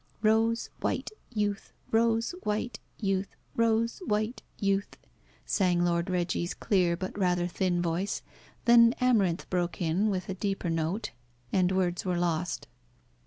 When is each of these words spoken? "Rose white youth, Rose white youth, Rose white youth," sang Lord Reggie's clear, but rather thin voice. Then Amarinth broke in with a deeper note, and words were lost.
"Rose 0.23 0.71
white 0.79 1.11
youth, 1.29 1.73
Rose 1.91 2.33
white 2.41 2.79
youth, 2.97 3.27
Rose 3.55 3.99
white 4.07 4.41
youth," 4.57 4.97
sang 5.45 5.85
Lord 5.85 6.09
Reggie's 6.09 6.55
clear, 6.55 6.97
but 6.97 7.15
rather 7.15 7.45
thin 7.45 7.83
voice. 7.83 8.23
Then 8.65 8.95
Amarinth 8.99 9.47
broke 9.51 9.79
in 9.79 10.09
with 10.09 10.27
a 10.27 10.33
deeper 10.33 10.71
note, 10.71 11.11
and 11.53 11.71
words 11.71 12.03
were 12.03 12.17
lost. 12.17 12.67